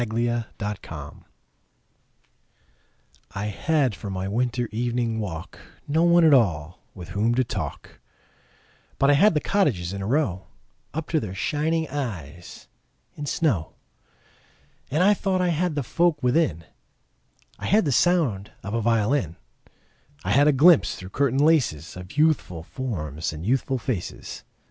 [0.09, 0.45] Good
[0.79, 1.13] Hours
[3.35, 7.99] I HAD for my winter evening walk No one at all with whom to talk,
[8.97, 10.47] But I had the cottages in a row
[10.95, 12.67] Up to their shining eyes
[13.15, 13.73] in snow.
[14.89, 16.63] And I thought I had the folk within:
[17.59, 19.35] I had the sound of a violin;
[20.23, 24.43] I had a glimpse through curtain laces Of youthful forms and youthful faces.